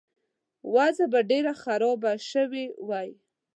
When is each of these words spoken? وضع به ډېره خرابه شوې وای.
وضع 0.73 1.05
به 1.11 1.19
ډېره 1.29 1.53
خرابه 1.61 2.11
شوې 2.31 2.65
وای. 2.87 3.09